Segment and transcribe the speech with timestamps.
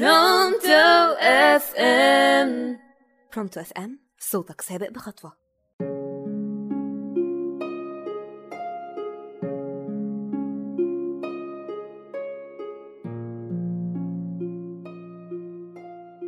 [0.00, 2.78] برونتو FM.
[3.34, 5.32] برونتو FM صوتك سابق بخطوة.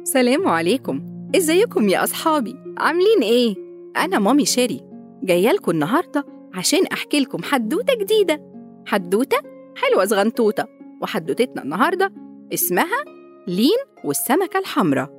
[0.05, 1.29] سلام عليكم.
[1.37, 3.55] ازيكم يا اصحابي؟ عاملين إيه؟
[3.97, 4.81] أنا مامي شيري.
[5.23, 6.25] جاية لكم النهارده
[6.55, 8.53] عشان احكي لكم حدوتة جديدة.
[8.87, 9.39] حدوتة؟
[9.77, 10.69] حلوة صغنطوطة.
[11.03, 12.13] وحدوتتنا النهارده
[12.55, 13.05] اسمها
[13.47, 15.11] لين والسمكة الحمراء.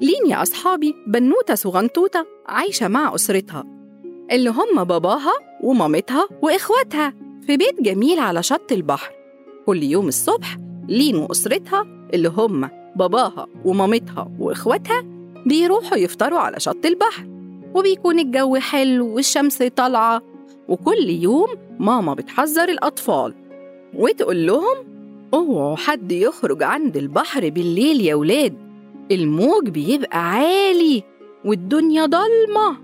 [0.00, 3.64] لين يا أصحابي بنوتة صغنطوطة عايشة مع أسرتها
[4.30, 5.32] اللي هم باباها
[5.62, 7.14] ومامتها وإخواتها
[7.46, 9.12] في بيت جميل على شط البحر.
[9.66, 10.56] كل يوم الصبح
[10.88, 15.04] لين وأسرتها اللي هم باباها ومامتها وإخواتها
[15.46, 17.26] بيروحوا يفطروا على شط البحر
[17.74, 20.22] وبيكون الجو حلو والشمس طالعة
[20.68, 23.34] وكل يوم ماما بتحذر الأطفال
[23.94, 24.93] وتقول لهم
[25.34, 28.54] اوعوا حد يخرج عند البحر بالليل يا ولاد.
[29.10, 31.02] الموج بيبقى عالي
[31.44, 32.76] والدنيا ضلمة.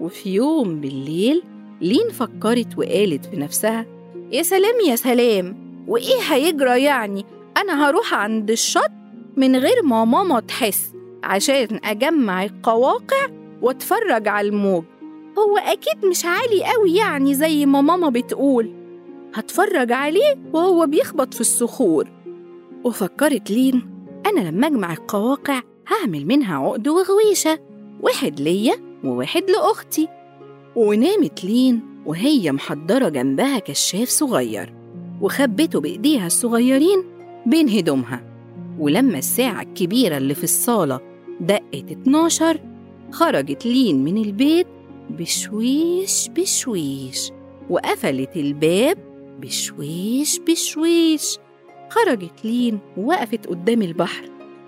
[0.00, 1.42] وفي يوم بالليل
[1.80, 3.86] لين فكرت وقالت في نفسها
[4.32, 5.56] يا سلام يا سلام
[5.88, 7.24] وإيه هيجرى يعني؟
[7.56, 8.90] أنا هروح عند الشط
[9.36, 10.92] من غير ما ماما تحس
[11.24, 13.26] عشان أجمع القواقع
[13.62, 14.84] وأتفرج على الموج.
[15.38, 18.70] هو أكيد مش عالي قوي يعني زي ما ماما بتقول.
[19.34, 22.10] هتفرج عليه وهو بيخبط في الصخور.
[22.84, 23.82] وفكرت لين
[24.26, 27.58] أنا لما أجمع القواقع هعمل منها عقد وغويشة
[28.02, 28.74] واحد ليا
[29.04, 30.08] وواحد لأختي.
[30.76, 34.74] ونامت لين وهي محضرة جنبها كشاف صغير
[35.20, 37.04] وخبته بإيديها الصغيرين
[37.46, 38.22] بين هدومها.
[38.78, 41.00] ولما الساعة الكبيرة اللي في الصالة
[41.40, 42.60] دقت 12
[43.10, 44.66] خرجت لين من البيت
[45.10, 47.30] بشويش بشويش
[47.70, 51.38] وقفلت الباب بشويش بشويش.
[51.90, 54.24] خرجت لين ووقفت قدام البحر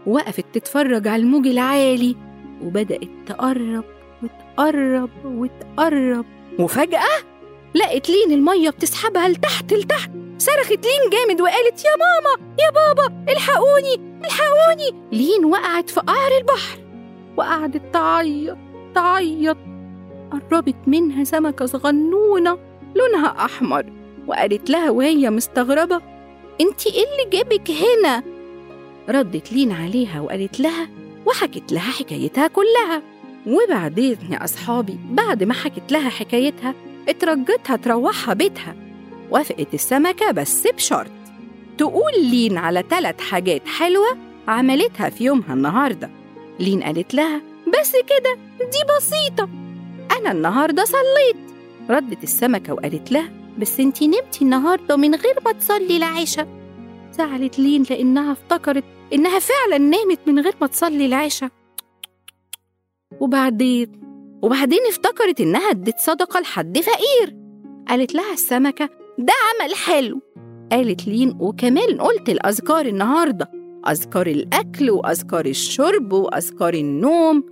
[0.06, 2.16] وقفت تتفرج على الموج العالي
[2.62, 3.84] وبدأت تقرب
[4.22, 6.24] وتقرب وتقرب.
[6.58, 7.18] وفجأة
[7.74, 10.10] لقت لين المية بتسحبها لتحت لتحت.
[10.38, 15.08] صرخت لين جامد وقالت يا ماما يا بابا الحقوني الحقوني.
[15.12, 16.78] لين وقعت في قعر البحر
[17.36, 18.56] وقعدت تعيط
[18.94, 19.56] تعيط.
[20.32, 22.58] قربت منها سمكة صغنونة
[22.94, 23.92] لونها أحمر.
[24.26, 26.00] وقالت لها وهي مستغربة
[26.60, 28.22] انتي إيه اللي جابك هنا؟
[29.08, 30.88] ردت لين عليها وقالت لها
[31.26, 33.02] وحكت لها حكايتها كلها.
[33.46, 36.74] وبعدين يا أصحابي بعد ما حكت لها حكايتها
[37.08, 38.74] اترجتها تروحها بيتها
[39.30, 41.10] وافقت السمكة بس بشرط
[41.78, 44.16] تقول لين على ثلاث حاجات حلوة
[44.48, 46.10] عملتها في يومها النهاردة.
[46.60, 47.40] لين قالت لها
[47.80, 49.48] بس كده دي بسيطة.
[50.20, 51.36] أنا النهاردة صليت.
[51.90, 56.48] ردت السمكة وقالت لها بس انتي نمتي النهاردة من غير ما تصلي العشاء
[57.12, 61.50] زعلت لين لأنها افتكرت إنها فعلا نامت من غير ما تصلي العشاء
[63.20, 64.00] وبعدين؟
[64.42, 67.36] وبعدين افتكرت إنها ادت صدقة لحد فقير.
[67.88, 70.20] قالت لها السمكة ده عمل حلو.
[70.72, 73.50] قالت لين وكمان قلت الأذكار النهاردة
[73.88, 77.44] أذكار الأكل وأذكار الشرب وأذكار النوم.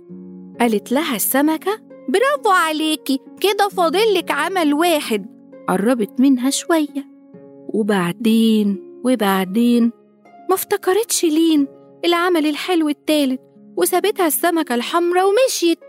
[0.59, 1.71] قالت لها السمكة
[2.09, 5.34] برافو عليكي كده فاضلك عمل واحد.
[5.67, 7.15] قربت منها شوية.
[7.67, 9.91] وبعدين وبعدين
[10.49, 11.67] ما افتكرتش لين
[12.05, 13.41] العمل الحلو التالت
[13.77, 15.79] وسابتها السمكة الحمراء ومشيت.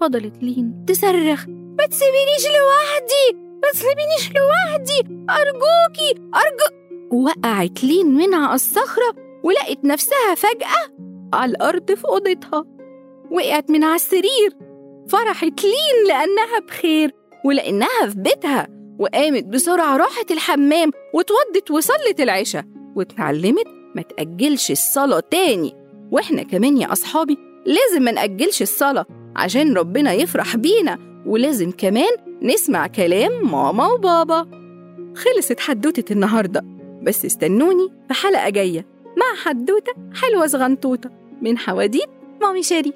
[0.00, 3.44] فضلت لين تصرخ ما تسيبينيش لوحدي!
[3.62, 5.24] ما تسيبينيش لوحدي!
[5.30, 6.20] أرجوكي!
[6.34, 6.84] أرجو
[7.24, 9.14] وقعت لين منها على الصخرة
[9.44, 10.96] ولقت نفسها فجأة
[11.32, 12.64] على الأرض في أوضتها.
[13.30, 14.56] وقعت من على السرير.
[15.08, 17.12] فرحت لين لأنها بخير
[17.44, 18.68] ولأنها في بيتها.
[18.98, 22.64] وقامت بسرعة راحت الحمام واتوضت وصلت العشاء
[22.96, 25.76] واتعلمت ما تأجلش الصلاة تاني.
[26.10, 29.06] وإحنا كمان يا أصحابي لازم ما نأجلش الصلاة
[29.36, 32.10] عشان ربنا يفرح بينا ولازم كمان
[32.42, 34.46] نسمع كلام ماما وبابا.
[35.16, 36.64] خلصت حدوتة النهاردة.
[37.02, 41.10] بس استنوني في حلقة جاية مع حدوتة حلوة صغنطوطة
[41.42, 42.08] من حواديت
[42.42, 42.92] مامي شيري.